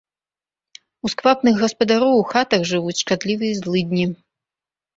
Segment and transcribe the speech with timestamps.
[1.07, 4.05] У сквапных гаспадароў у хатах жывуць шкадлівыя злыдні.